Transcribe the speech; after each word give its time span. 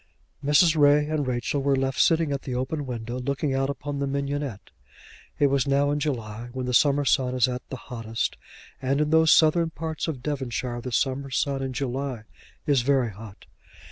Mrs. 0.43 0.75
Ray 0.75 1.05
and 1.05 1.27
Rachel 1.27 1.61
were 1.61 1.75
left 1.75 1.99
sitting 2.01 2.31
at 2.31 2.41
the 2.41 2.55
open 2.55 2.87
window, 2.87 3.19
looking 3.19 3.53
out 3.53 3.69
upon 3.69 3.99
the 3.99 4.07
mignionette. 4.07 4.71
It 5.37 5.45
was 5.45 5.67
now 5.67 5.91
in 5.91 5.99
July, 5.99 6.49
when 6.53 6.65
the 6.65 6.73
summer 6.73 7.05
sun 7.05 7.35
is 7.35 7.47
at 7.47 7.61
the 7.69 7.75
hottest, 7.75 8.35
and 8.81 8.99
in 8.99 9.11
those 9.11 9.31
southern 9.31 9.69
parts 9.69 10.07
of 10.07 10.23
Devonshire 10.23 10.81
the 10.81 10.91
summer 10.91 11.29
sun 11.29 11.61
in 11.61 11.71
July 11.73 12.23
is 12.65 12.81
very 12.81 13.11
hot. 13.11 13.45